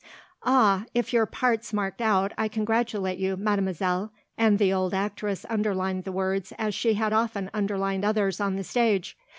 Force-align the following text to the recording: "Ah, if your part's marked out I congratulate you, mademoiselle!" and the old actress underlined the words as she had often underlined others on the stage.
"Ah, 0.43 0.85
if 0.95 1.13
your 1.13 1.27
part's 1.27 1.71
marked 1.73 2.01
out 2.01 2.31
I 2.35 2.47
congratulate 2.47 3.19
you, 3.19 3.37
mademoiselle!" 3.37 4.11
and 4.35 4.57
the 4.57 4.73
old 4.73 4.95
actress 4.95 5.45
underlined 5.47 6.05
the 6.05 6.11
words 6.11 6.51
as 6.57 6.73
she 6.73 6.95
had 6.95 7.13
often 7.13 7.51
underlined 7.53 8.03
others 8.03 8.41
on 8.41 8.55
the 8.55 8.63
stage. 8.63 9.15